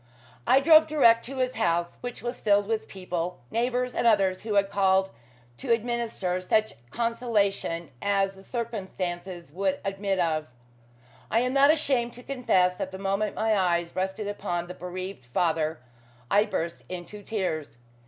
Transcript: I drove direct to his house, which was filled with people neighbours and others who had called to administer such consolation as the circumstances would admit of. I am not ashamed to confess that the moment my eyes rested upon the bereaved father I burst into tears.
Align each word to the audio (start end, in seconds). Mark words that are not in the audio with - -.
I 0.47 0.61
drove 0.61 0.87
direct 0.87 1.23
to 1.25 1.37
his 1.37 1.53
house, 1.53 1.97
which 2.01 2.23
was 2.23 2.41
filled 2.41 2.65
with 2.65 2.87
people 2.87 3.39
neighbours 3.51 3.93
and 3.93 4.07
others 4.07 4.41
who 4.41 4.55
had 4.55 4.71
called 4.71 5.11
to 5.57 5.71
administer 5.71 6.41
such 6.41 6.73
consolation 6.89 7.91
as 8.01 8.33
the 8.33 8.41
circumstances 8.41 9.51
would 9.51 9.79
admit 9.85 10.17
of. 10.17 10.47
I 11.29 11.41
am 11.41 11.53
not 11.53 11.69
ashamed 11.69 12.13
to 12.13 12.23
confess 12.23 12.77
that 12.77 12.89
the 12.89 12.97
moment 12.97 13.35
my 13.35 13.55
eyes 13.55 13.95
rested 13.95 14.27
upon 14.27 14.65
the 14.65 14.73
bereaved 14.73 15.27
father 15.27 15.79
I 16.31 16.45
burst 16.45 16.81
into 16.89 17.21
tears. 17.21 17.77